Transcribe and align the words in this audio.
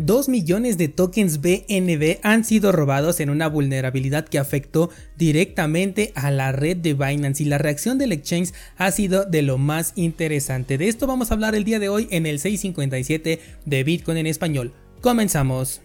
2 0.00 0.30
millones 0.30 0.78
de 0.78 0.88
tokens 0.88 1.42
BNB 1.42 2.20
han 2.22 2.46
sido 2.46 2.72
robados 2.72 3.20
en 3.20 3.28
una 3.28 3.48
vulnerabilidad 3.48 4.26
que 4.26 4.38
afectó 4.38 4.88
directamente 5.18 6.12
a 6.14 6.30
la 6.30 6.52
red 6.52 6.78
de 6.78 6.94
Binance 6.94 7.42
y 7.42 7.46
la 7.46 7.58
reacción 7.58 7.98
del 7.98 8.12
exchange 8.12 8.54
ha 8.78 8.90
sido 8.92 9.26
de 9.26 9.42
lo 9.42 9.58
más 9.58 9.92
interesante. 9.96 10.78
De 10.78 10.88
esto 10.88 11.06
vamos 11.06 11.30
a 11.30 11.34
hablar 11.34 11.54
el 11.54 11.64
día 11.64 11.78
de 11.78 11.90
hoy 11.90 12.08
en 12.10 12.24
el 12.24 12.38
657 12.38 13.40
de 13.66 13.84
Bitcoin 13.84 14.16
en 14.16 14.26
español. 14.26 14.72
Comenzamos. 15.02 15.82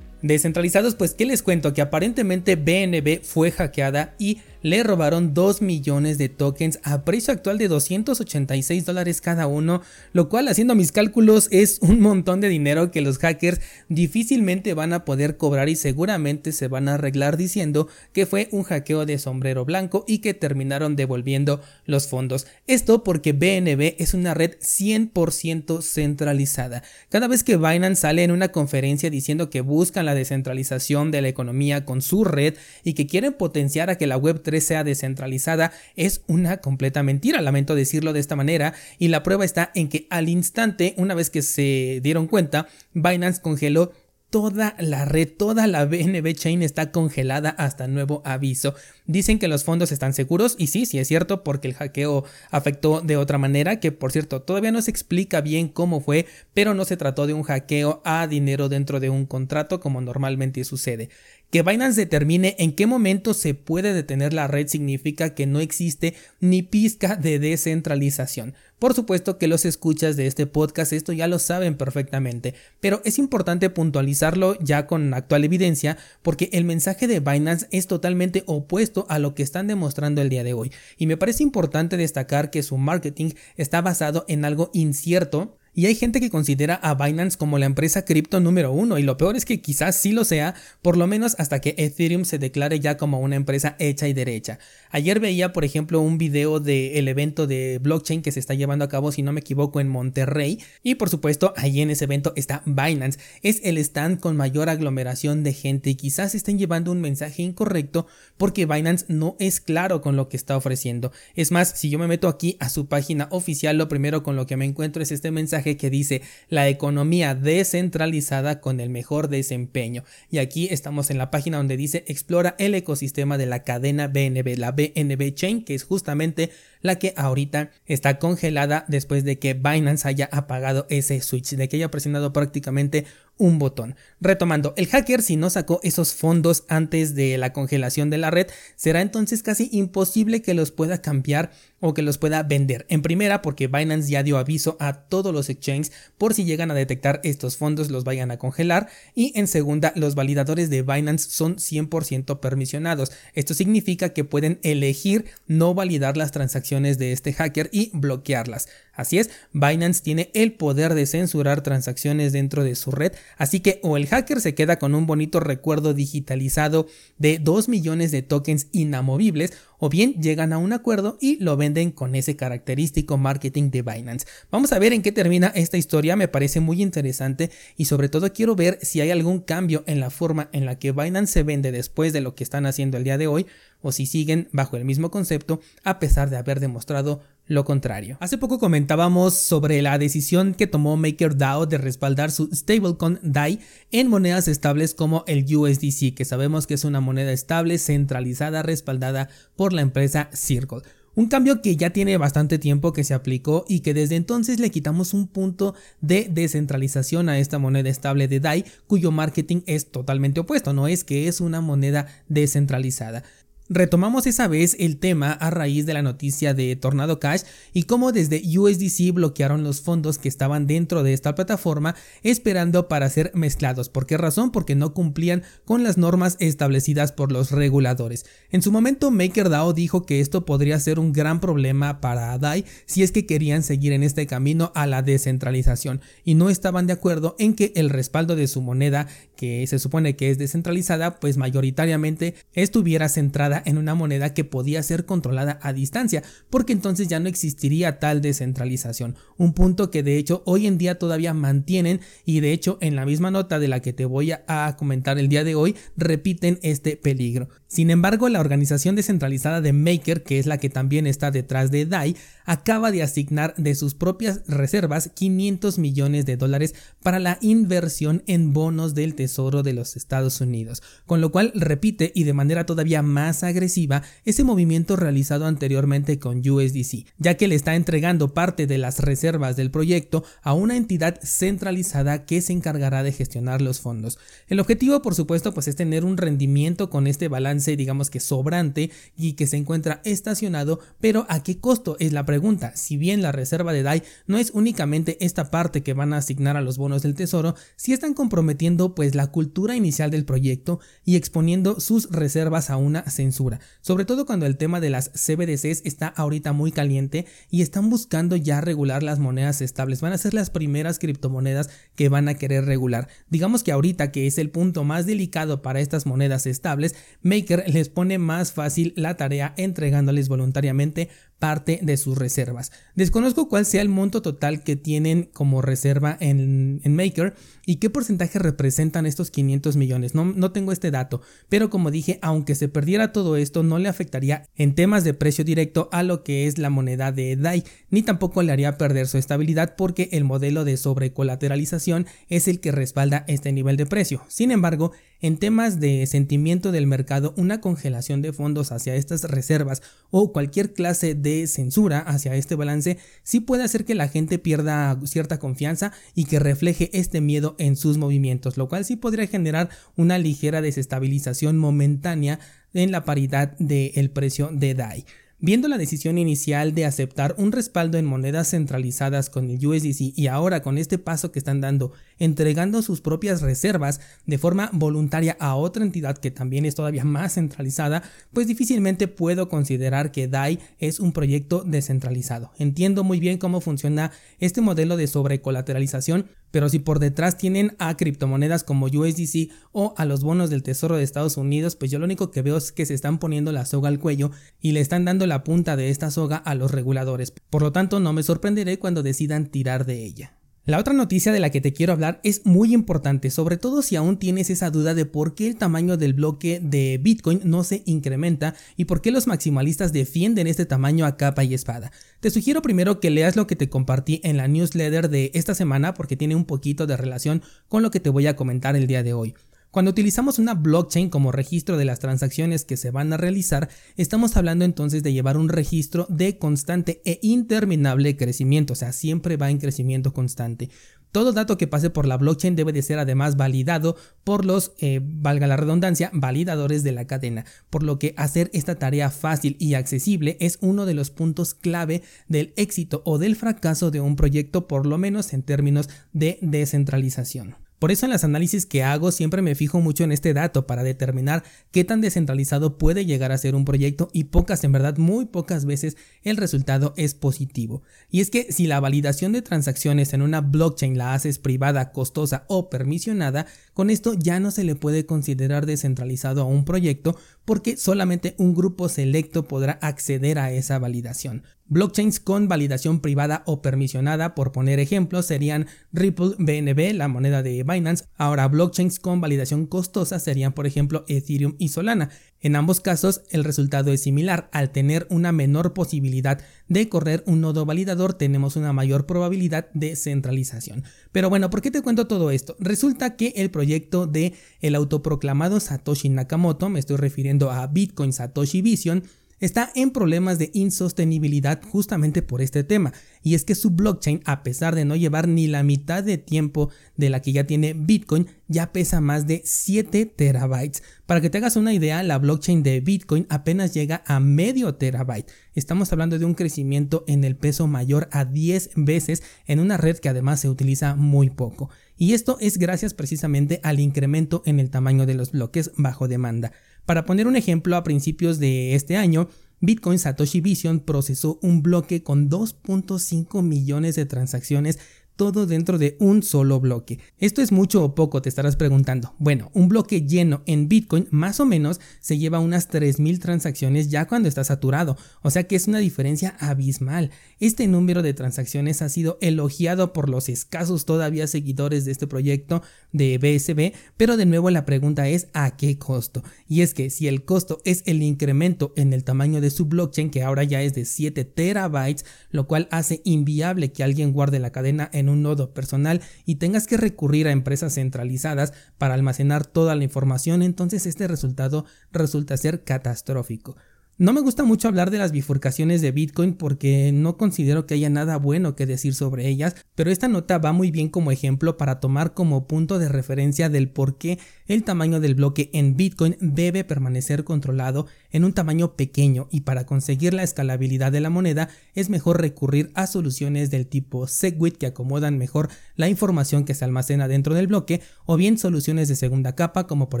Descentralizados, 0.22 0.94
pues 0.94 1.14
qué 1.14 1.24
les 1.24 1.42
cuento 1.42 1.74
que 1.74 1.82
aparentemente 1.82 2.54
BNB 2.54 3.24
fue 3.24 3.50
hackeada 3.50 4.14
y 4.16 4.38
le 4.62 4.82
robaron 4.82 5.34
2 5.34 5.62
millones 5.62 6.18
de 6.18 6.28
tokens 6.28 6.80
a 6.82 7.04
precio 7.04 7.32
actual 7.32 7.58
de 7.58 7.68
286 7.68 8.84
dólares 8.84 9.20
cada 9.20 9.46
uno, 9.46 9.82
lo 10.12 10.28
cual 10.28 10.48
haciendo 10.48 10.74
mis 10.74 10.92
cálculos 10.92 11.48
es 11.50 11.78
un 11.80 12.00
montón 12.00 12.40
de 12.40 12.48
dinero 12.48 12.90
que 12.90 13.00
los 13.00 13.18
hackers 13.18 13.60
difícilmente 13.88 14.74
van 14.74 14.92
a 14.92 15.04
poder 15.04 15.36
cobrar 15.36 15.68
y 15.68 15.76
seguramente 15.76 16.52
se 16.52 16.68
van 16.68 16.88
a 16.88 16.94
arreglar 16.94 17.36
diciendo 17.36 17.88
que 18.12 18.26
fue 18.26 18.48
un 18.52 18.64
hackeo 18.64 19.06
de 19.06 19.18
sombrero 19.18 19.64
blanco 19.64 20.04
y 20.06 20.18
que 20.18 20.34
terminaron 20.34 20.96
devolviendo 20.96 21.60
los 21.86 22.08
fondos. 22.08 22.46
Esto 22.66 23.04
porque 23.04 23.32
BNB 23.32 23.96
es 23.98 24.14
una 24.14 24.34
red 24.34 24.56
100% 24.60 25.82
centralizada. 25.82 26.82
Cada 27.08 27.28
vez 27.28 27.44
que 27.44 27.56
Binance 27.56 28.02
sale 28.02 28.24
en 28.24 28.30
una 28.30 28.48
conferencia 28.48 29.10
diciendo 29.10 29.50
que 29.50 29.60
buscan 29.60 30.06
la 30.06 30.14
descentralización 30.14 31.10
de 31.10 31.22
la 31.22 31.28
economía 31.28 31.84
con 31.84 32.02
su 32.02 32.24
red 32.24 32.54
y 32.84 32.94
que 32.94 33.06
quieren 33.06 33.32
potenciar 33.32 33.90
a 33.90 33.96
que 33.96 34.06
la 34.06 34.16
web 34.16 34.42
sea 34.60 34.82
descentralizada 34.84 35.72
es 35.94 36.22
una 36.26 36.56
completa 36.56 37.02
mentira, 37.02 37.40
lamento 37.40 37.74
decirlo 37.74 38.12
de 38.12 38.20
esta 38.20 38.36
manera, 38.36 38.74
y 38.98 39.08
la 39.08 39.22
prueba 39.22 39.44
está 39.44 39.70
en 39.74 39.88
que 39.88 40.06
al 40.10 40.28
instante, 40.28 40.94
una 40.96 41.14
vez 41.14 41.30
que 41.30 41.42
se 41.42 42.00
dieron 42.02 42.26
cuenta, 42.26 42.66
Binance 42.94 43.40
congeló 43.40 43.92
toda 44.30 44.76
la 44.78 45.04
red, 45.04 45.28
toda 45.28 45.66
la 45.66 45.84
BNB 45.84 46.32
Chain 46.34 46.62
está 46.62 46.92
congelada 46.92 47.50
hasta 47.50 47.88
nuevo 47.88 48.22
aviso. 48.24 48.74
Dicen 49.06 49.40
que 49.40 49.48
los 49.48 49.64
fondos 49.64 49.90
están 49.90 50.14
seguros 50.14 50.54
y 50.56 50.68
sí, 50.68 50.86
sí 50.86 50.98
es 50.98 51.08
cierto 51.08 51.42
porque 51.42 51.66
el 51.66 51.74
hackeo 51.74 52.24
afectó 52.50 53.00
de 53.00 53.16
otra 53.16 53.38
manera, 53.38 53.80
que 53.80 53.90
por 53.90 54.12
cierto 54.12 54.42
todavía 54.42 54.70
no 54.70 54.82
se 54.82 54.90
explica 54.92 55.40
bien 55.40 55.68
cómo 55.68 56.00
fue, 56.00 56.26
pero 56.54 56.74
no 56.74 56.84
se 56.84 56.96
trató 56.96 57.26
de 57.26 57.34
un 57.34 57.42
hackeo 57.42 58.00
a 58.04 58.28
dinero 58.28 58.68
dentro 58.68 59.00
de 59.00 59.10
un 59.10 59.26
contrato 59.26 59.80
como 59.80 60.00
normalmente 60.00 60.62
sucede. 60.62 61.10
Que 61.50 61.62
Binance 61.62 62.00
determine 62.00 62.54
en 62.60 62.72
qué 62.72 62.86
momento 62.86 63.34
se 63.34 63.54
puede 63.54 63.92
detener 63.92 64.32
la 64.32 64.46
red 64.46 64.68
significa 64.68 65.34
que 65.34 65.46
no 65.46 65.58
existe 65.58 66.14
ni 66.38 66.62
pizca 66.62 67.16
de 67.16 67.40
descentralización. 67.40 68.54
Por 68.78 68.94
supuesto 68.94 69.36
que 69.36 69.48
los 69.48 69.64
escuchas 69.64 70.16
de 70.16 70.28
este 70.28 70.46
podcast 70.46 70.92
esto 70.92 71.12
ya 71.12 71.26
lo 71.26 71.40
saben 71.40 71.76
perfectamente, 71.76 72.54
pero 72.78 73.02
es 73.04 73.18
importante 73.18 73.68
puntualizarlo 73.68 74.56
ya 74.60 74.86
con 74.86 75.12
actual 75.12 75.42
evidencia 75.42 75.98
porque 76.22 76.50
el 76.52 76.64
mensaje 76.64 77.08
de 77.08 77.18
Binance 77.18 77.66
es 77.72 77.88
totalmente 77.88 78.44
opuesto 78.46 79.06
a 79.08 79.18
lo 79.18 79.34
que 79.34 79.42
están 79.42 79.66
demostrando 79.66 80.22
el 80.22 80.28
día 80.28 80.44
de 80.44 80.54
hoy. 80.54 80.70
Y 80.98 81.06
me 81.08 81.16
parece 81.16 81.42
importante 81.42 81.96
destacar 81.96 82.50
que 82.50 82.62
su 82.62 82.78
marketing 82.78 83.32
está 83.56 83.80
basado 83.80 84.24
en 84.28 84.44
algo 84.44 84.70
incierto 84.72 85.58
y 85.72 85.86
hay 85.86 85.94
gente 85.94 86.20
que 86.20 86.30
considera 86.30 86.74
a 86.74 86.94
Binance 86.94 87.38
como 87.38 87.58
la 87.58 87.66
empresa 87.66 88.04
cripto 88.04 88.40
número 88.40 88.72
uno 88.72 88.98
y 88.98 89.02
lo 89.04 89.16
peor 89.16 89.36
es 89.36 89.44
que 89.44 89.60
quizás 89.60 89.94
sí 89.94 90.10
lo 90.10 90.24
sea, 90.24 90.54
por 90.82 90.96
lo 90.96 91.06
menos 91.06 91.36
hasta 91.38 91.60
que 91.60 91.76
Ethereum 91.78 92.24
se 92.24 92.38
declare 92.38 92.80
ya 92.80 92.96
como 92.96 93.20
una 93.20 93.36
empresa 93.36 93.76
hecha 93.78 94.08
y 94.08 94.12
derecha. 94.12 94.58
Ayer 94.90 95.20
veía 95.20 95.52
por 95.52 95.64
ejemplo 95.64 96.00
un 96.00 96.18
video 96.18 96.58
del 96.58 97.06
evento 97.06 97.46
de 97.46 97.78
blockchain 97.80 98.22
que 98.22 98.32
se 98.32 98.40
está 98.40 98.54
llevando 98.54 98.84
a 98.84 98.88
cabo 98.88 99.12
si 99.12 99.22
no 99.22 99.32
me 99.32 99.40
equivoco 99.40 99.80
en 99.80 99.88
Monterrey 99.88 100.58
y 100.82 100.96
por 100.96 101.08
supuesto 101.08 101.54
ahí 101.56 101.80
en 101.80 101.90
ese 101.90 102.04
evento 102.04 102.32
está 102.34 102.62
Binance. 102.66 103.20
Es 103.42 103.60
el 103.62 103.78
stand 103.78 104.18
con 104.18 104.36
mayor 104.36 104.68
aglomeración 104.70 105.44
de 105.44 105.52
gente 105.52 105.90
y 105.90 105.94
quizás 105.94 106.34
estén 106.34 106.58
llevando 106.58 106.90
un 106.90 107.00
mensaje 107.00 107.42
incorrecto 107.42 108.08
porque 108.36 108.66
Binance 108.66 109.06
no 109.08 109.36
es 109.38 109.60
claro 109.60 110.00
con 110.00 110.16
lo 110.16 110.28
que 110.28 110.36
está 110.36 110.56
ofreciendo. 110.56 111.12
Es 111.36 111.52
más, 111.52 111.68
si 111.76 111.90
yo 111.90 111.98
me 112.00 112.08
meto 112.08 112.26
aquí 112.26 112.56
a 112.58 112.68
su 112.68 112.86
página 112.86 113.28
oficial 113.30 113.78
lo 113.78 113.88
primero 113.88 114.24
con 114.24 114.34
lo 114.34 114.46
que 114.46 114.56
me 114.56 114.64
encuentro 114.64 115.02
es 115.02 115.12
este 115.12 115.30
mensaje 115.30 115.59
que 115.62 115.90
dice 115.90 116.22
la 116.48 116.68
economía 116.68 117.34
descentralizada 117.34 118.60
con 118.60 118.80
el 118.80 118.90
mejor 118.90 119.28
desempeño. 119.28 120.04
Y 120.30 120.38
aquí 120.38 120.68
estamos 120.70 121.10
en 121.10 121.18
la 121.18 121.30
página 121.30 121.58
donde 121.58 121.76
dice 121.76 122.04
explora 122.06 122.56
el 122.58 122.74
ecosistema 122.74 123.38
de 123.38 123.46
la 123.46 123.62
cadena 123.62 124.08
BNB, 124.08 124.56
la 124.56 124.72
BNB 124.72 125.34
Chain, 125.34 125.64
que 125.64 125.74
es 125.74 125.84
justamente 125.84 126.50
la 126.82 126.98
que 126.98 127.12
ahorita 127.16 127.70
está 127.86 128.18
congelada 128.18 128.84
después 128.88 129.24
de 129.24 129.38
que 129.38 129.54
Binance 129.54 130.08
haya 130.08 130.28
apagado 130.32 130.86
ese 130.88 131.20
switch, 131.20 131.50
de 131.50 131.68
que 131.68 131.76
haya 131.76 131.90
presionado 131.90 132.32
prácticamente 132.32 133.04
un 133.40 133.58
botón. 133.58 133.96
Retomando, 134.20 134.74
el 134.76 134.86
hacker 134.86 135.22
si 135.22 135.34
no 135.34 135.50
sacó 135.50 135.80
esos 135.82 136.14
fondos 136.14 136.64
antes 136.68 137.16
de 137.16 137.36
la 137.38 137.52
congelación 137.52 138.10
de 138.10 138.18
la 138.18 138.30
red, 138.30 138.46
será 138.76 139.00
entonces 139.00 139.42
casi 139.42 139.68
imposible 139.72 140.42
que 140.42 140.54
los 140.54 140.70
pueda 140.70 141.02
cambiar 141.02 141.50
o 141.80 141.94
que 141.94 142.02
los 142.02 142.18
pueda 142.18 142.42
vender. 142.42 142.86
En 142.88 143.02
primera, 143.02 143.42
porque 143.42 143.66
Binance 143.66 144.10
ya 144.10 144.22
dio 144.22 144.38
aviso 144.38 144.76
a 144.78 144.92
todos 144.92 145.32
los 145.32 145.48
exchanges 145.48 145.92
por 146.18 146.34
si 146.34 146.44
llegan 146.44 146.70
a 146.70 146.74
detectar 146.74 147.20
estos 147.24 147.56
fondos 147.56 147.90
los 147.90 148.04
vayan 148.04 148.30
a 148.30 148.38
congelar. 148.38 148.88
Y 149.14 149.32
en 149.38 149.48
segunda, 149.48 149.92
los 149.96 150.14
validadores 150.14 150.68
de 150.68 150.82
Binance 150.82 151.30
son 151.30 151.56
100% 151.56 152.40
permisionados. 152.40 153.12
Esto 153.34 153.54
significa 153.54 154.10
que 154.10 154.24
pueden 154.24 154.60
elegir 154.62 155.24
no 155.46 155.74
validar 155.74 156.16
las 156.18 156.32
transacciones 156.32 156.98
de 156.98 157.12
este 157.12 157.32
hacker 157.32 157.70
y 157.72 157.90
bloquearlas. 157.94 158.68
Así 158.92 159.18
es, 159.18 159.30
Binance 159.52 160.02
tiene 160.02 160.30
el 160.34 160.52
poder 160.52 160.92
de 160.92 161.06
censurar 161.06 161.62
transacciones 161.62 162.32
dentro 162.32 162.64
de 162.64 162.74
su 162.74 162.90
red, 162.90 163.12
así 163.36 163.60
que 163.60 163.80
o 163.82 163.96
el 163.96 164.06
hacker 164.06 164.40
se 164.40 164.54
queda 164.54 164.78
con 164.78 164.94
un 164.94 165.06
bonito 165.06 165.40
recuerdo 165.40 165.94
digitalizado 165.94 166.86
de 167.18 167.38
2 167.38 167.68
millones 167.68 168.10
de 168.10 168.22
tokens 168.22 168.68
inamovibles, 168.72 169.52
o 169.80 169.88
bien 169.88 170.14
llegan 170.20 170.52
a 170.52 170.58
un 170.58 170.72
acuerdo 170.72 171.16
y 171.20 171.42
lo 171.42 171.56
venden 171.56 171.90
con 171.90 172.14
ese 172.14 172.36
característico 172.36 173.16
marketing 173.16 173.70
de 173.70 173.82
Binance. 173.82 174.26
Vamos 174.50 174.72
a 174.72 174.78
ver 174.78 174.92
en 174.92 175.02
qué 175.02 175.10
termina 175.10 175.48
esta 175.54 175.78
historia, 175.78 176.16
me 176.16 176.28
parece 176.28 176.60
muy 176.60 176.82
interesante 176.82 177.50
y 177.76 177.86
sobre 177.86 178.08
todo 178.08 178.32
quiero 178.32 178.54
ver 178.54 178.78
si 178.82 179.00
hay 179.00 179.10
algún 179.10 179.40
cambio 179.40 179.82
en 179.86 179.98
la 179.98 180.10
forma 180.10 180.50
en 180.52 180.66
la 180.66 180.78
que 180.78 180.92
Binance 180.92 181.32
se 181.32 181.42
vende 181.42 181.72
después 181.72 182.12
de 182.12 182.20
lo 182.20 182.34
que 182.34 182.44
están 182.44 182.66
haciendo 182.66 182.98
el 182.98 183.04
día 183.04 183.18
de 183.18 183.26
hoy 183.26 183.46
o 183.80 183.92
si 183.92 184.06
siguen 184.06 184.48
bajo 184.52 184.76
el 184.76 184.84
mismo 184.84 185.10
concepto 185.10 185.60
a 185.82 185.98
pesar 185.98 186.30
de 186.30 186.36
haber 186.36 186.60
demostrado 186.60 187.22
lo 187.50 187.64
contrario. 187.64 188.16
Hace 188.20 188.38
poco 188.38 188.60
comentábamos 188.60 189.34
sobre 189.34 189.82
la 189.82 189.98
decisión 189.98 190.54
que 190.54 190.68
tomó 190.68 190.96
MakerDAO 190.96 191.66
de 191.66 191.78
respaldar 191.78 192.30
su 192.30 192.48
stablecoin 192.54 193.18
DAI 193.22 193.58
en 193.90 194.06
monedas 194.06 194.46
estables 194.46 194.94
como 194.94 195.24
el 195.26 195.44
USDC, 195.44 196.14
que 196.14 196.24
sabemos 196.24 196.68
que 196.68 196.74
es 196.74 196.84
una 196.84 197.00
moneda 197.00 197.32
estable 197.32 197.78
centralizada 197.78 198.62
respaldada 198.62 199.28
por 199.56 199.72
la 199.72 199.82
empresa 199.82 200.30
Circle. 200.32 200.82
Un 201.16 201.26
cambio 201.26 201.60
que 201.60 201.74
ya 201.74 201.90
tiene 201.90 202.16
bastante 202.18 202.60
tiempo 202.60 202.92
que 202.92 203.02
se 203.02 203.14
aplicó 203.14 203.64
y 203.68 203.80
que 203.80 203.94
desde 203.94 204.14
entonces 204.14 204.60
le 204.60 204.70
quitamos 204.70 205.12
un 205.12 205.26
punto 205.26 205.74
de 206.00 206.28
descentralización 206.30 207.28
a 207.28 207.40
esta 207.40 207.58
moneda 207.58 207.90
estable 207.90 208.28
de 208.28 208.38
DAI 208.38 208.64
cuyo 208.86 209.10
marketing 209.10 209.62
es 209.66 209.90
totalmente 209.90 210.38
opuesto, 210.38 210.72
no 210.72 210.86
es 210.86 211.02
que 211.02 211.26
es 211.26 211.40
una 211.40 211.60
moneda 211.60 212.06
descentralizada. 212.28 213.24
Retomamos 213.72 214.26
esa 214.26 214.48
vez 214.48 214.74
el 214.80 214.96
tema 214.96 215.30
a 215.30 215.48
raíz 215.48 215.86
de 215.86 215.94
la 215.94 216.02
noticia 216.02 216.54
de 216.54 216.74
Tornado 216.74 217.20
Cash 217.20 217.42
y 217.72 217.84
cómo 217.84 218.10
desde 218.10 218.42
USDC 218.58 219.14
bloquearon 219.14 219.62
los 219.62 219.80
fondos 219.80 220.18
que 220.18 220.28
estaban 220.28 220.66
dentro 220.66 221.04
de 221.04 221.12
esta 221.12 221.36
plataforma 221.36 221.94
esperando 222.24 222.88
para 222.88 223.08
ser 223.08 223.30
mezclados. 223.32 223.88
¿Por 223.88 224.06
qué 224.06 224.16
razón? 224.16 224.50
Porque 224.50 224.74
no 224.74 224.92
cumplían 224.92 225.44
con 225.64 225.84
las 225.84 225.98
normas 225.98 226.36
establecidas 226.40 227.12
por 227.12 227.30
los 227.30 227.52
reguladores. 227.52 228.26
En 228.50 228.60
su 228.60 228.72
momento 228.72 229.12
MakerDAO 229.12 229.72
dijo 229.72 230.04
que 230.04 230.18
esto 230.18 230.44
podría 230.44 230.80
ser 230.80 230.98
un 230.98 231.12
gran 231.12 231.38
problema 231.38 232.00
para 232.00 232.36
DAI 232.38 232.64
si 232.86 233.04
es 233.04 233.12
que 233.12 233.24
querían 233.24 233.62
seguir 233.62 233.92
en 233.92 234.02
este 234.02 234.26
camino 234.26 234.72
a 234.74 234.88
la 234.88 235.02
descentralización 235.02 236.00
y 236.24 236.34
no 236.34 236.50
estaban 236.50 236.88
de 236.88 236.94
acuerdo 236.94 237.36
en 237.38 237.54
que 237.54 237.72
el 237.76 237.90
respaldo 237.90 238.34
de 238.34 238.48
su 238.48 238.62
moneda, 238.62 239.06
que 239.36 239.64
se 239.68 239.78
supone 239.78 240.16
que 240.16 240.28
es 240.28 240.38
descentralizada, 240.38 241.20
pues 241.20 241.36
mayoritariamente 241.36 242.34
estuviera 242.52 243.08
centrada 243.08 243.59
en 243.64 243.78
una 243.78 243.94
moneda 243.94 244.34
que 244.34 244.44
podía 244.44 244.82
ser 244.82 245.06
controlada 245.06 245.58
a 245.62 245.72
distancia, 245.72 246.22
porque 246.50 246.72
entonces 246.72 247.08
ya 247.08 247.20
no 247.20 247.28
existiría 247.28 247.98
tal 247.98 248.20
descentralización, 248.20 249.16
un 249.36 249.52
punto 249.52 249.90
que 249.90 250.02
de 250.02 250.16
hecho 250.16 250.42
hoy 250.46 250.66
en 250.66 250.78
día 250.78 250.98
todavía 250.98 251.34
mantienen 251.34 252.00
y 252.24 252.40
de 252.40 252.52
hecho 252.52 252.78
en 252.80 252.96
la 252.96 253.06
misma 253.06 253.30
nota 253.30 253.58
de 253.58 253.68
la 253.68 253.80
que 253.80 253.92
te 253.92 254.04
voy 254.04 254.32
a 254.32 254.76
comentar 254.78 255.18
el 255.18 255.28
día 255.28 255.44
de 255.44 255.54
hoy 255.54 255.76
repiten 255.96 256.58
este 256.62 256.96
peligro. 256.96 257.48
Sin 257.70 257.90
embargo, 257.90 258.28
la 258.28 258.40
organización 258.40 258.96
descentralizada 258.96 259.60
de 259.60 259.72
Maker, 259.72 260.24
que 260.24 260.40
es 260.40 260.46
la 260.46 260.58
que 260.58 260.68
también 260.68 261.06
está 261.06 261.30
detrás 261.30 261.70
de 261.70 261.86
DAI, 261.86 262.16
acaba 262.44 262.90
de 262.90 263.04
asignar 263.04 263.54
de 263.56 263.76
sus 263.76 263.94
propias 263.94 264.40
reservas 264.48 265.10
500 265.14 265.78
millones 265.78 266.26
de 266.26 266.36
dólares 266.36 266.74
para 267.00 267.20
la 267.20 267.38
inversión 267.40 268.24
en 268.26 268.52
bonos 268.52 268.96
del 268.96 269.14
Tesoro 269.14 269.62
de 269.62 269.72
los 269.72 269.94
Estados 269.94 270.40
Unidos, 270.40 270.82
con 271.06 271.20
lo 271.20 271.30
cual 271.30 271.52
repite 271.54 272.10
y 272.12 272.24
de 272.24 272.32
manera 272.32 272.66
todavía 272.66 273.02
más 273.02 273.44
agresiva 273.50 274.02
ese 274.24 274.44
movimiento 274.44 274.96
realizado 274.96 275.46
anteriormente 275.46 276.18
con 276.18 276.38
USDC, 276.48 277.06
ya 277.18 277.36
que 277.36 277.48
le 277.48 277.54
está 277.54 277.74
entregando 277.74 278.34
parte 278.34 278.66
de 278.66 278.78
las 278.78 278.98
reservas 278.98 279.56
del 279.56 279.70
proyecto 279.70 280.24
a 280.42 280.54
una 280.54 280.76
entidad 280.76 281.20
centralizada 281.22 282.24
que 282.24 282.42
se 282.42 282.52
encargará 282.52 283.02
de 283.02 283.12
gestionar 283.12 283.62
los 283.62 283.80
fondos. 283.80 284.18
El 284.48 284.60
objetivo, 284.60 285.02
por 285.02 285.14
supuesto, 285.14 285.52
pues 285.54 285.68
es 285.68 285.76
tener 285.76 286.04
un 286.04 286.16
rendimiento 286.16 286.90
con 286.90 287.06
este 287.06 287.28
balance, 287.28 287.76
digamos 287.76 288.10
que 288.10 288.20
sobrante 288.20 288.90
y 289.16 289.34
que 289.34 289.46
se 289.46 289.56
encuentra 289.56 290.00
estacionado, 290.04 290.80
pero 291.00 291.26
¿a 291.28 291.42
qué 291.42 291.58
costo? 291.58 291.96
Es 291.98 292.12
la 292.12 292.24
pregunta. 292.24 292.76
Si 292.76 292.96
bien 292.96 293.22
la 293.22 293.32
reserva 293.32 293.72
de 293.72 293.82
DAI 293.82 294.02
no 294.26 294.38
es 294.38 294.50
únicamente 294.54 295.16
esta 295.24 295.50
parte 295.50 295.82
que 295.82 295.94
van 295.94 296.12
a 296.12 296.18
asignar 296.18 296.56
a 296.56 296.62
los 296.62 296.78
bonos 296.78 297.02
del 297.02 297.14
tesoro, 297.14 297.54
si 297.76 297.92
están 297.92 298.14
comprometiendo 298.14 298.94
pues 298.94 299.14
la 299.14 299.28
cultura 299.28 299.76
inicial 299.76 300.10
del 300.10 300.24
proyecto 300.24 300.80
y 301.04 301.16
exponiendo 301.16 301.80
sus 301.80 302.10
reservas 302.10 302.70
a 302.70 302.76
una 302.76 303.02
censura, 303.02 303.39
sobre 303.80 304.04
todo 304.04 304.26
cuando 304.26 304.46
el 304.46 304.56
tema 304.56 304.80
de 304.80 304.90
las 304.90 305.10
CBDCs 305.10 305.82
está 305.84 306.08
ahorita 306.08 306.52
muy 306.52 306.72
caliente 306.72 307.26
y 307.50 307.62
están 307.62 307.88
buscando 307.88 308.36
ya 308.36 308.60
regular 308.60 309.02
las 309.02 309.18
monedas 309.18 309.60
estables, 309.60 310.00
van 310.00 310.12
a 310.12 310.18
ser 310.18 310.34
las 310.34 310.50
primeras 310.50 310.98
criptomonedas 310.98 311.70
que 311.94 312.08
van 312.08 312.28
a 312.28 312.34
querer 312.34 312.64
regular. 312.66 313.08
Digamos 313.28 313.62
que 313.62 313.72
ahorita 313.72 314.12
que 314.12 314.26
es 314.26 314.38
el 314.38 314.50
punto 314.50 314.84
más 314.84 315.06
delicado 315.06 315.62
para 315.62 315.80
estas 315.80 316.06
monedas 316.06 316.46
estables, 316.46 316.94
Maker 317.22 317.64
les 317.66 317.88
pone 317.88 318.18
más 318.18 318.52
fácil 318.52 318.92
la 318.96 319.16
tarea 319.16 319.54
entregándoles 319.56 320.28
voluntariamente 320.28 321.08
parte 321.40 321.80
de 321.82 321.96
sus 321.96 322.16
reservas. 322.16 322.70
Desconozco 322.94 323.48
cuál 323.48 323.66
sea 323.66 323.82
el 323.82 323.88
monto 323.88 324.22
total 324.22 324.62
que 324.62 324.76
tienen 324.76 325.24
como 325.24 325.62
reserva 325.62 326.16
en, 326.20 326.80
Maker 326.84 327.34
y 327.66 327.76
qué 327.76 327.88
porcentaje 327.88 328.38
representan 328.38 329.06
estos 329.06 329.30
500 329.30 329.76
millones. 329.76 330.14
No, 330.14 330.24
no 330.24 330.52
tengo 330.52 330.70
este 330.70 330.90
dato, 330.90 331.22
pero 331.48 331.70
como 331.70 331.90
dije, 331.90 332.18
aunque 332.22 332.54
se 332.54 332.68
perdiera 332.68 333.12
todo 333.12 333.36
esto, 333.36 333.62
no 333.62 333.78
le 333.78 333.88
afectaría 333.88 334.44
en 334.54 334.74
temas 334.74 335.02
de 335.02 335.14
precio 335.14 335.44
directo 335.44 335.88
a 335.92 336.02
lo 336.02 336.22
que 336.22 336.46
es 336.46 336.58
la 336.58 336.70
moneda 336.70 337.10
de 337.10 337.36
DAI, 337.36 337.64
ni 337.88 338.02
tampoco 338.02 338.42
le 338.42 338.52
haría 338.52 338.76
perder 338.76 339.08
su 339.08 339.18
estabilidad 339.18 339.74
porque 339.76 340.10
el 340.12 340.24
modelo 340.24 340.64
de 340.64 340.76
sobrecolateralización 340.76 342.06
es 342.28 342.48
el 342.48 342.60
que 342.60 342.70
respalda 342.70 343.24
este 343.26 343.50
nivel 343.50 343.76
de 343.76 343.86
precio. 343.86 344.22
Sin 344.28 344.50
embargo, 344.50 344.92
en 345.20 345.36
temas 345.36 345.80
de 345.80 346.06
sentimiento 346.06 346.72
del 346.72 346.86
mercado, 346.86 347.34
una 347.36 347.60
congelación 347.60 348.22
de 348.22 348.32
fondos 348.32 348.72
hacia 348.72 348.94
estas 348.94 349.24
reservas 349.24 349.82
o 350.10 350.32
cualquier 350.32 350.72
clase 350.72 351.14
de 351.14 351.46
censura 351.46 351.98
hacia 351.98 352.34
este 352.34 352.54
balance 352.54 352.98
sí 353.22 353.40
puede 353.40 353.64
hacer 353.64 353.84
que 353.84 353.94
la 353.94 354.08
gente 354.08 354.38
pierda 354.38 354.98
cierta 355.04 355.38
confianza 355.38 355.92
y 356.14 356.24
que 356.24 356.38
refleje 356.38 356.90
este 356.92 357.20
miedo 357.20 357.54
en 357.58 357.76
sus 357.76 357.98
movimientos, 357.98 358.56
lo 358.56 358.68
cual 358.68 358.84
sí 358.84 358.96
podría 358.96 359.26
generar 359.26 359.68
una 359.96 360.18
ligera 360.18 360.62
desestabilización 360.62 361.58
momentánea 361.58 362.40
en 362.72 362.92
la 362.92 363.04
paridad 363.04 363.56
del 363.58 364.10
precio 364.10 364.50
de 364.52 364.74
DAI. 364.74 365.04
Viendo 365.42 365.68
la 365.68 365.78
decisión 365.78 366.18
inicial 366.18 366.74
de 366.74 366.84
aceptar 366.84 367.34
un 367.38 367.50
respaldo 367.50 367.96
en 367.96 368.04
monedas 368.04 368.50
centralizadas 368.50 369.30
con 369.30 369.48
el 369.48 369.66
USDC 369.66 370.12
y 370.14 370.26
ahora 370.26 370.60
con 370.60 370.76
este 370.76 370.98
paso 370.98 371.32
que 371.32 371.38
están 371.38 371.62
dando, 371.62 371.92
entregando 372.18 372.82
sus 372.82 373.00
propias 373.00 373.40
reservas 373.40 374.02
de 374.26 374.36
forma 374.36 374.68
voluntaria 374.74 375.38
a 375.40 375.54
otra 375.54 375.82
entidad 375.82 376.18
que 376.18 376.30
también 376.30 376.66
es 376.66 376.74
todavía 376.74 377.04
más 377.04 377.36
centralizada, 377.36 378.02
pues 378.34 378.48
difícilmente 378.48 379.08
puedo 379.08 379.48
considerar 379.48 380.12
que 380.12 380.28
DAI 380.28 380.58
es 380.78 381.00
un 381.00 381.12
proyecto 381.12 381.64
descentralizado. 381.64 382.52
Entiendo 382.58 383.02
muy 383.02 383.18
bien 383.18 383.38
cómo 383.38 383.62
funciona 383.62 384.12
este 384.40 384.60
modelo 384.60 384.98
de 384.98 385.06
sobrecolateralización, 385.06 386.26
pero 386.50 386.68
si 386.68 386.80
por 386.80 386.98
detrás 386.98 387.36
tienen 387.36 387.76
a 387.78 387.96
criptomonedas 387.96 388.64
como 388.64 388.86
USDC 388.86 389.50
o 389.72 389.94
a 389.96 390.04
los 390.04 390.22
bonos 390.22 390.50
del 390.50 390.62
Tesoro 390.62 390.96
de 390.96 391.04
Estados 391.04 391.36
Unidos, 391.36 391.76
pues 391.76 391.90
yo 391.90 391.98
lo 391.98 392.04
único 392.04 392.30
que 392.30 392.42
veo 392.42 392.56
es 392.56 392.72
que 392.72 392.86
se 392.86 392.94
están 392.94 393.18
poniendo 393.18 393.52
la 393.52 393.66
soga 393.66 393.88
al 393.88 394.00
cuello 394.00 394.32
y 394.60 394.72
le 394.72 394.80
están 394.80 395.04
dando 395.04 395.26
la 395.30 395.44
punta 395.44 395.76
de 395.76 395.88
esta 395.88 396.10
soga 396.10 396.36
a 396.36 396.54
los 396.54 396.70
reguladores. 396.70 397.32
Por 397.48 397.62
lo 397.62 397.72
tanto, 397.72 398.00
no 398.00 398.12
me 398.12 398.22
sorprenderé 398.22 398.78
cuando 398.78 399.02
decidan 399.02 399.46
tirar 399.46 399.86
de 399.86 400.04
ella. 400.04 400.36
La 400.66 400.78
otra 400.78 400.92
noticia 400.92 401.32
de 401.32 401.40
la 401.40 401.50
que 401.50 401.62
te 401.62 401.72
quiero 401.72 401.94
hablar 401.94 402.20
es 402.22 402.44
muy 402.44 402.74
importante, 402.74 403.30
sobre 403.30 403.56
todo 403.56 403.80
si 403.80 403.96
aún 403.96 404.18
tienes 404.18 404.50
esa 404.50 404.70
duda 404.70 404.94
de 404.94 405.06
por 405.06 405.34
qué 405.34 405.48
el 405.48 405.56
tamaño 405.56 405.96
del 405.96 406.12
bloque 406.12 406.60
de 406.62 407.00
Bitcoin 407.02 407.40
no 407.44 407.64
se 407.64 407.82
incrementa 407.86 408.54
y 408.76 408.84
por 408.84 409.00
qué 409.00 409.10
los 409.10 409.26
maximalistas 409.26 409.92
defienden 409.92 410.46
este 410.46 410.66
tamaño 410.66 411.06
a 411.06 411.16
capa 411.16 411.44
y 411.44 411.54
espada. 411.54 411.92
Te 412.20 412.30
sugiero 412.30 412.60
primero 412.60 413.00
que 413.00 413.10
leas 413.10 413.36
lo 413.36 413.46
que 413.46 413.56
te 413.56 413.70
compartí 413.70 414.20
en 414.22 414.36
la 414.36 414.48
newsletter 414.48 415.08
de 415.08 415.30
esta 415.34 415.54
semana 415.54 415.94
porque 415.94 416.16
tiene 416.16 416.36
un 416.36 416.44
poquito 416.44 416.86
de 416.86 416.96
relación 416.96 417.42
con 417.68 417.82
lo 417.82 417.90
que 417.90 418.00
te 418.00 418.10
voy 418.10 418.26
a 418.26 418.36
comentar 418.36 418.76
el 418.76 418.86
día 418.86 419.02
de 419.02 419.14
hoy. 419.14 419.34
Cuando 419.70 419.92
utilizamos 419.92 420.40
una 420.40 420.54
blockchain 420.54 421.10
como 421.10 421.30
registro 421.30 421.76
de 421.76 421.84
las 421.84 422.00
transacciones 422.00 422.64
que 422.64 422.76
se 422.76 422.90
van 422.90 423.12
a 423.12 423.16
realizar, 423.16 423.68
estamos 423.96 424.36
hablando 424.36 424.64
entonces 424.64 425.04
de 425.04 425.12
llevar 425.12 425.36
un 425.36 425.48
registro 425.48 426.06
de 426.08 426.38
constante 426.38 427.00
e 427.04 427.20
interminable 427.22 428.16
crecimiento, 428.16 428.72
o 428.72 428.76
sea, 428.76 428.92
siempre 428.92 429.36
va 429.36 429.48
en 429.48 429.58
crecimiento 429.58 430.12
constante. 430.12 430.70
Todo 431.12 431.32
dato 431.32 431.56
que 431.56 431.68
pase 431.68 431.88
por 431.88 432.08
la 432.08 432.16
blockchain 432.16 432.56
debe 432.56 432.72
de 432.72 432.82
ser 432.82 432.98
además 432.98 433.36
validado 433.36 433.94
por 434.24 434.44
los, 434.44 434.72
eh, 434.80 435.00
valga 435.04 435.46
la 435.46 435.56
redundancia, 435.56 436.10
validadores 436.12 436.82
de 436.82 436.90
la 436.90 437.06
cadena, 437.06 437.44
por 437.68 437.84
lo 437.84 438.00
que 438.00 438.12
hacer 438.16 438.50
esta 438.52 438.74
tarea 438.74 439.08
fácil 439.10 439.56
y 439.60 439.74
accesible 439.74 440.36
es 440.40 440.58
uno 440.62 440.84
de 440.84 440.94
los 440.94 441.10
puntos 441.10 441.54
clave 441.54 442.02
del 442.26 442.54
éxito 442.56 443.02
o 443.04 443.18
del 443.18 443.36
fracaso 443.36 443.92
de 443.92 444.00
un 444.00 444.16
proyecto, 444.16 444.66
por 444.66 444.84
lo 444.84 444.98
menos 444.98 445.32
en 445.32 445.42
términos 445.42 445.88
de 446.12 446.40
descentralización. 446.42 447.54
Por 447.80 447.90
eso 447.90 448.04
en 448.04 448.12
los 448.12 448.24
análisis 448.24 448.66
que 448.66 448.82
hago 448.82 449.10
siempre 449.10 449.40
me 449.40 449.54
fijo 449.54 449.80
mucho 449.80 450.04
en 450.04 450.12
este 450.12 450.34
dato 450.34 450.66
para 450.66 450.82
determinar 450.82 451.44
qué 451.72 451.82
tan 451.82 452.02
descentralizado 452.02 452.76
puede 452.76 453.06
llegar 453.06 453.32
a 453.32 453.38
ser 453.38 453.54
un 453.54 453.64
proyecto 453.64 454.10
y 454.12 454.24
pocas, 454.24 454.62
en 454.64 454.72
verdad 454.72 454.98
muy 454.98 455.24
pocas 455.24 455.64
veces 455.64 455.96
el 456.22 456.36
resultado 456.36 456.92
es 456.98 457.14
positivo. 457.14 457.82
Y 458.10 458.20
es 458.20 458.28
que 458.28 458.52
si 458.52 458.66
la 458.66 458.80
validación 458.80 459.32
de 459.32 459.40
transacciones 459.40 460.12
en 460.12 460.20
una 460.20 460.42
blockchain 460.42 460.98
la 460.98 461.14
haces 461.14 461.38
privada, 461.38 461.90
costosa 461.90 462.44
o 462.48 462.68
permisionada, 462.68 463.46
con 463.72 463.88
esto 463.88 464.12
ya 464.12 464.40
no 464.40 464.50
se 464.50 464.64
le 464.64 464.74
puede 464.74 465.06
considerar 465.06 465.64
descentralizado 465.64 466.42
a 466.42 466.44
un 466.44 466.66
proyecto 466.66 467.18
porque 467.46 467.78
solamente 467.78 468.34
un 468.36 468.54
grupo 468.54 468.90
selecto 468.90 469.48
podrá 469.48 469.78
acceder 469.80 470.38
a 470.38 470.52
esa 470.52 470.78
validación. 470.78 471.44
Blockchains 471.70 472.18
con 472.18 472.48
validación 472.48 472.98
privada 472.98 473.44
o 473.46 473.62
permisionada, 473.62 474.34
por 474.34 474.50
poner 474.50 474.80
ejemplos, 474.80 475.26
serían 475.26 475.68
Ripple 475.92 476.34
BNB, 476.36 476.94
la 476.94 477.06
moneda 477.06 477.44
de 477.44 477.62
Binance. 477.62 478.06
Ahora, 478.16 478.48
blockchains 478.48 478.98
con 478.98 479.20
validación 479.20 479.66
costosa 479.66 480.18
serían, 480.18 480.52
por 480.52 480.66
ejemplo, 480.66 481.04
Ethereum 481.06 481.54
y 481.58 481.68
Solana. 481.68 482.10
En 482.40 482.56
ambos 482.56 482.80
casos, 482.80 483.22
el 483.30 483.44
resultado 483.44 483.92
es 483.92 484.02
similar. 484.02 484.48
Al 484.52 484.72
tener 484.72 485.06
una 485.10 485.30
menor 485.30 485.72
posibilidad 485.72 486.40
de 486.66 486.88
correr 486.88 487.22
un 487.26 487.40
nodo 487.40 487.64
validador, 487.64 488.14
tenemos 488.14 488.56
una 488.56 488.72
mayor 488.72 489.06
probabilidad 489.06 489.70
de 489.72 489.94
centralización. 489.94 490.82
Pero 491.12 491.30
bueno, 491.30 491.50
¿por 491.50 491.62
qué 491.62 491.70
te 491.70 491.82
cuento 491.82 492.08
todo 492.08 492.32
esto? 492.32 492.56
Resulta 492.58 493.14
que 493.14 493.32
el 493.36 493.52
proyecto 493.52 494.08
de 494.08 494.34
el 494.60 494.74
autoproclamado 494.74 495.60
Satoshi 495.60 496.08
Nakamoto, 496.08 496.68
me 496.68 496.80
estoy 496.80 496.96
refiriendo 496.96 497.52
a 497.52 497.64
Bitcoin 497.68 498.12
Satoshi 498.12 498.60
Vision, 498.60 499.04
está 499.40 499.72
en 499.74 499.90
problemas 499.90 500.38
de 500.38 500.50
insostenibilidad 500.54 501.60
justamente 501.62 502.22
por 502.22 502.42
este 502.42 502.62
tema. 502.62 502.92
Y 503.22 503.34
es 503.34 503.44
que 503.44 503.54
su 503.54 503.70
blockchain, 503.70 504.22
a 504.24 504.42
pesar 504.42 504.74
de 504.74 504.84
no 504.84 504.96
llevar 504.96 505.28
ni 505.28 505.46
la 505.46 505.62
mitad 505.62 506.04
de 506.04 506.18
tiempo 506.18 506.70
de 506.96 507.10
la 507.10 507.20
que 507.20 507.32
ya 507.32 507.44
tiene 507.44 507.74
Bitcoin, 507.74 508.28
ya 508.48 508.72
pesa 508.72 509.00
más 509.00 509.26
de 509.26 509.42
7 509.44 510.06
terabytes. 510.06 510.82
Para 511.06 511.20
que 511.20 511.30
te 511.30 511.38
hagas 511.38 511.56
una 511.56 511.74
idea, 511.74 512.02
la 512.02 512.18
blockchain 512.18 512.62
de 512.62 512.80
Bitcoin 512.80 513.26
apenas 513.28 513.74
llega 513.74 514.02
a 514.06 514.20
medio 514.20 514.74
terabyte. 514.74 515.30
Estamos 515.54 515.92
hablando 515.92 516.18
de 516.18 516.24
un 516.24 516.34
crecimiento 516.34 517.04
en 517.08 517.24
el 517.24 517.36
peso 517.36 517.66
mayor 517.66 518.08
a 518.12 518.24
10 518.24 518.70
veces 518.76 519.22
en 519.46 519.60
una 519.60 519.76
red 519.76 519.98
que 519.98 520.08
además 520.08 520.40
se 520.40 520.48
utiliza 520.48 520.94
muy 520.94 521.30
poco. 521.30 521.70
Y 521.96 522.14
esto 522.14 522.38
es 522.40 522.58
gracias 522.58 522.94
precisamente 522.94 523.60
al 523.62 523.78
incremento 523.78 524.42
en 524.46 524.58
el 524.60 524.70
tamaño 524.70 525.04
de 525.04 525.14
los 525.14 525.32
bloques 525.32 525.72
bajo 525.76 526.08
demanda. 526.08 526.52
Para 526.86 527.04
poner 527.04 527.26
un 527.26 527.36
ejemplo, 527.36 527.76
a 527.76 527.84
principios 527.84 528.38
de 528.38 528.74
este 528.74 528.96
año, 528.96 529.28
Bitcoin 529.60 529.98
Satoshi 529.98 530.40
Vision 530.40 530.80
procesó 530.80 531.38
un 531.42 531.62
bloque 531.62 532.02
con 532.02 532.30
2.5 532.30 533.42
millones 533.42 533.94
de 533.94 534.06
transacciones 534.06 534.78
todo 535.20 535.44
dentro 535.44 535.76
de 535.76 535.98
un 536.00 536.22
solo 536.22 536.60
bloque. 536.60 536.98
¿Esto 537.18 537.42
es 537.42 537.52
mucho 537.52 537.84
o 537.84 537.94
poco? 537.94 538.22
Te 538.22 538.30
estarás 538.30 538.56
preguntando. 538.56 539.14
Bueno, 539.18 539.50
un 539.52 539.68
bloque 539.68 540.00
lleno 540.00 540.42
en 540.46 540.66
Bitcoin 540.66 541.08
más 541.10 541.40
o 541.40 541.44
menos 541.44 541.78
se 542.00 542.16
lleva 542.16 542.38
unas 542.38 542.70
3.000 542.70 543.18
transacciones 543.18 543.90
ya 543.90 544.06
cuando 544.06 544.30
está 544.30 544.44
saturado, 544.44 544.96
o 545.20 545.30
sea 545.30 545.42
que 545.42 545.56
es 545.56 545.68
una 545.68 545.76
diferencia 545.76 546.38
abismal. 546.40 547.10
Este 547.38 547.66
número 547.66 548.00
de 548.00 548.14
transacciones 548.14 548.80
ha 548.80 548.88
sido 548.88 549.18
elogiado 549.20 549.92
por 549.92 550.08
los 550.08 550.30
escasos 550.30 550.86
todavía 550.86 551.26
seguidores 551.26 551.84
de 551.84 551.92
este 551.92 552.06
proyecto 552.06 552.62
de 552.92 553.18
BSB, 553.18 553.78
pero 553.98 554.16
de 554.16 554.24
nuevo 554.24 554.48
la 554.48 554.64
pregunta 554.64 555.06
es 555.06 555.28
¿a 555.34 555.54
qué 555.58 555.76
costo? 555.76 556.24
Y 556.48 556.62
es 556.62 556.72
que 556.72 556.88
si 556.88 557.08
el 557.08 557.26
costo 557.26 557.60
es 557.66 557.82
el 557.84 558.02
incremento 558.02 558.72
en 558.74 558.94
el 558.94 559.04
tamaño 559.04 559.42
de 559.42 559.50
su 559.50 559.66
blockchain, 559.66 560.08
que 560.08 560.22
ahora 560.22 560.44
ya 560.44 560.62
es 560.62 560.72
de 560.72 560.86
7 560.86 561.26
terabytes, 561.26 562.06
lo 562.30 562.48
cual 562.48 562.68
hace 562.70 563.02
inviable 563.04 563.70
que 563.70 563.84
alguien 563.84 564.14
guarde 564.14 564.38
la 564.38 564.50
cadena 564.50 564.88
en 564.94 565.09
un 565.10 565.22
nodo 565.22 565.52
personal 565.52 566.00
y 566.24 566.36
tengas 566.36 566.66
que 566.66 566.76
recurrir 566.76 567.28
a 567.28 567.32
empresas 567.32 567.74
centralizadas 567.74 568.52
para 568.78 568.94
almacenar 568.94 569.44
toda 569.44 569.74
la 569.74 569.84
información, 569.84 570.42
entonces 570.42 570.86
este 570.86 571.08
resultado 571.08 571.66
resulta 571.92 572.36
ser 572.36 572.64
catastrófico. 572.64 573.56
No 574.00 574.14
me 574.14 574.22
gusta 574.22 574.44
mucho 574.44 574.66
hablar 574.66 574.90
de 574.90 574.96
las 574.96 575.12
bifurcaciones 575.12 575.82
de 575.82 575.92
Bitcoin 575.92 576.32
porque 576.32 576.90
no 576.90 577.18
considero 577.18 577.66
que 577.66 577.74
haya 577.74 577.90
nada 577.90 578.16
bueno 578.16 578.56
que 578.56 578.64
decir 578.64 578.94
sobre 578.94 579.28
ellas, 579.28 579.54
pero 579.74 579.90
esta 579.90 580.08
nota 580.08 580.38
va 580.38 580.54
muy 580.54 580.70
bien 580.70 580.88
como 580.88 581.10
ejemplo 581.10 581.58
para 581.58 581.80
tomar 581.80 582.14
como 582.14 582.46
punto 582.46 582.78
de 582.78 582.88
referencia 582.88 583.50
del 583.50 583.68
por 583.68 583.98
qué 583.98 584.18
el 584.46 584.64
tamaño 584.64 585.00
del 585.00 585.16
bloque 585.16 585.50
en 585.52 585.76
Bitcoin 585.76 586.16
debe 586.18 586.64
permanecer 586.64 587.24
controlado 587.24 587.88
en 588.10 588.24
un 588.24 588.32
tamaño 588.32 588.74
pequeño 588.74 589.28
y 589.30 589.42
para 589.42 589.66
conseguir 589.66 590.14
la 590.14 590.22
escalabilidad 590.22 590.92
de 590.92 591.00
la 591.00 591.10
moneda 591.10 591.50
es 591.74 591.90
mejor 591.90 592.22
recurrir 592.22 592.70
a 592.72 592.86
soluciones 592.86 593.50
del 593.50 593.66
tipo 593.66 594.06
SegWit 594.06 594.56
que 594.56 594.68
acomodan 594.68 595.18
mejor 595.18 595.50
la 595.76 595.90
información 595.90 596.46
que 596.46 596.54
se 596.54 596.64
almacena 596.64 597.06
dentro 597.06 597.34
del 597.34 597.48
bloque 597.48 597.82
o 598.06 598.16
bien 598.16 598.38
soluciones 598.38 598.88
de 598.88 598.96
segunda 598.96 599.34
capa 599.34 599.66
como 599.66 599.90
por 599.90 600.00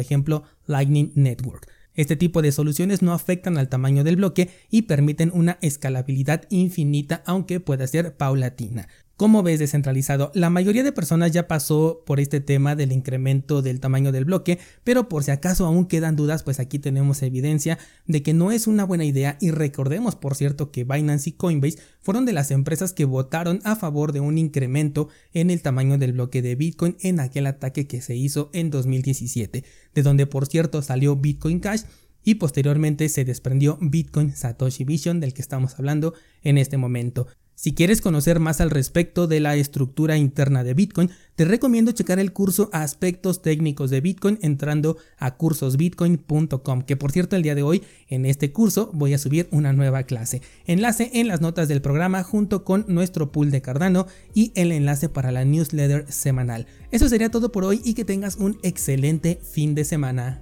ejemplo 0.00 0.44
Lightning 0.64 1.12
Network. 1.16 1.79
Este 1.94 2.16
tipo 2.16 2.42
de 2.42 2.52
soluciones 2.52 3.02
no 3.02 3.12
afectan 3.12 3.58
al 3.58 3.68
tamaño 3.68 4.04
del 4.04 4.16
bloque 4.16 4.50
y 4.70 4.82
permiten 4.82 5.30
una 5.34 5.58
escalabilidad 5.60 6.44
infinita 6.50 7.22
aunque 7.26 7.60
pueda 7.60 7.86
ser 7.86 8.16
paulatina. 8.16 8.88
Como 9.20 9.42
ves 9.42 9.58
descentralizado, 9.58 10.32
la 10.34 10.48
mayoría 10.48 10.82
de 10.82 10.92
personas 10.92 11.30
ya 11.30 11.46
pasó 11.46 12.02
por 12.06 12.20
este 12.20 12.40
tema 12.40 12.74
del 12.74 12.90
incremento 12.90 13.60
del 13.60 13.78
tamaño 13.78 14.12
del 14.12 14.24
bloque, 14.24 14.58
pero 14.82 15.10
por 15.10 15.24
si 15.24 15.30
acaso 15.30 15.66
aún 15.66 15.84
quedan 15.84 16.16
dudas, 16.16 16.42
pues 16.42 16.58
aquí 16.58 16.78
tenemos 16.78 17.22
evidencia 17.22 17.78
de 18.06 18.22
que 18.22 18.32
no 18.32 18.50
es 18.50 18.66
una 18.66 18.84
buena 18.84 19.04
idea 19.04 19.36
y 19.38 19.50
recordemos 19.50 20.16
por 20.16 20.36
cierto 20.36 20.72
que 20.72 20.84
Binance 20.84 21.28
y 21.28 21.32
Coinbase 21.34 21.78
fueron 22.00 22.24
de 22.24 22.32
las 22.32 22.50
empresas 22.50 22.94
que 22.94 23.04
votaron 23.04 23.60
a 23.64 23.76
favor 23.76 24.12
de 24.12 24.20
un 24.20 24.38
incremento 24.38 25.10
en 25.34 25.50
el 25.50 25.60
tamaño 25.60 25.98
del 25.98 26.14
bloque 26.14 26.40
de 26.40 26.54
Bitcoin 26.54 26.96
en 27.00 27.20
aquel 27.20 27.46
ataque 27.46 27.86
que 27.86 28.00
se 28.00 28.16
hizo 28.16 28.48
en 28.54 28.70
2017, 28.70 29.64
de 29.94 30.02
donde 30.02 30.26
por 30.26 30.46
cierto 30.46 30.80
salió 30.80 31.14
Bitcoin 31.14 31.60
Cash 31.60 31.82
y 32.24 32.36
posteriormente 32.36 33.06
se 33.10 33.26
desprendió 33.26 33.76
Bitcoin 33.82 34.34
Satoshi 34.34 34.84
Vision 34.84 35.20
del 35.20 35.34
que 35.34 35.42
estamos 35.42 35.78
hablando 35.78 36.14
en 36.42 36.56
este 36.56 36.78
momento. 36.78 37.26
Si 37.60 37.74
quieres 37.74 38.00
conocer 38.00 38.40
más 38.40 38.62
al 38.62 38.70
respecto 38.70 39.26
de 39.26 39.38
la 39.38 39.54
estructura 39.54 40.16
interna 40.16 40.64
de 40.64 40.72
Bitcoin, 40.72 41.10
te 41.34 41.44
recomiendo 41.44 41.92
checar 41.92 42.18
el 42.18 42.32
curso 42.32 42.70
Aspectos 42.72 43.42
técnicos 43.42 43.90
de 43.90 44.00
Bitcoin 44.00 44.38
entrando 44.40 44.96
a 45.18 45.36
cursosbitcoin.com, 45.36 46.80
que 46.80 46.96
por 46.96 47.12
cierto 47.12 47.36
el 47.36 47.42
día 47.42 47.54
de 47.54 47.62
hoy 47.62 47.82
en 48.08 48.24
este 48.24 48.50
curso 48.50 48.90
voy 48.94 49.12
a 49.12 49.18
subir 49.18 49.46
una 49.50 49.74
nueva 49.74 50.04
clase. 50.04 50.40
Enlace 50.64 51.10
en 51.12 51.28
las 51.28 51.42
notas 51.42 51.68
del 51.68 51.82
programa 51.82 52.22
junto 52.22 52.64
con 52.64 52.86
nuestro 52.88 53.30
pool 53.30 53.50
de 53.50 53.60
Cardano 53.60 54.06
y 54.32 54.52
el 54.54 54.72
enlace 54.72 55.10
para 55.10 55.30
la 55.30 55.44
newsletter 55.44 56.10
semanal. 56.10 56.66
Eso 56.92 57.10
sería 57.10 57.30
todo 57.30 57.52
por 57.52 57.64
hoy 57.64 57.82
y 57.84 57.92
que 57.92 58.06
tengas 58.06 58.36
un 58.36 58.58
excelente 58.62 59.38
fin 59.42 59.74
de 59.74 59.84
semana. 59.84 60.40